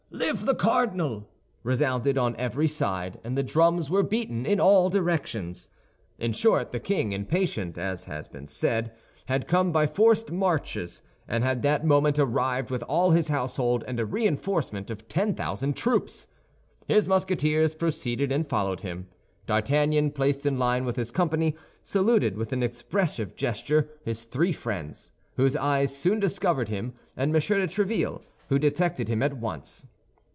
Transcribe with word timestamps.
Live 0.13 0.45
the 0.45 0.53
cardinal!" 0.55 1.27
resounded 1.63 2.17
on 2.17 2.35
every 2.35 2.67
side, 2.67 3.17
and 3.23 3.37
the 3.37 3.41
drums 3.43 3.89
were 3.89 4.03
beaten 4.03 4.45
in 4.45 4.59
all 4.59 4.89
directions. 4.89 5.67
In 6.19 6.31
short, 6.33 6.71
the 6.73 6.81
king, 6.81 7.11
impatient, 7.13 7.77
as 7.77 8.03
has 8.03 8.27
been 8.27 8.45
said, 8.45 8.91
had 9.27 9.47
come 9.47 9.71
by 9.71 9.87
forced 9.87 10.29
marches, 10.31 11.01
and 11.29 11.43
had 11.45 11.61
that 11.63 11.85
moment 11.85 12.19
arrived 12.19 12.69
with 12.69 12.83
all 12.83 13.11
his 13.11 13.29
household 13.29 13.83
and 13.87 13.99
a 14.01 14.05
reinforcement 14.05 14.91
of 14.91 15.07
ten 15.07 15.33
thousand 15.33 15.75
troops. 15.77 16.27
His 16.89 17.07
Musketeers 17.07 17.73
proceeded 17.73 18.31
and 18.33 18.45
followed 18.47 18.81
him. 18.81 19.07
D'Artagnan, 19.47 20.11
placed 20.11 20.45
in 20.45 20.59
line 20.59 20.83
with 20.85 20.97
his 20.97 21.09
company, 21.11 21.55
saluted 21.83 22.35
with 22.37 22.51
an 22.53 22.61
expressive 22.61 23.33
gesture 23.35 23.89
his 24.03 24.25
three 24.25 24.51
friends, 24.51 25.11
whose 25.37 25.55
eyes 25.55 25.95
soon 25.95 26.19
discovered 26.19 26.67
him, 26.69 26.93
and 27.17 27.29
M. 27.31 27.39
de 27.41 27.67
Tréville, 27.67 28.21
who 28.49 28.59
detected 28.59 29.07
him 29.09 29.23
at 29.23 29.37
once. 29.37 29.87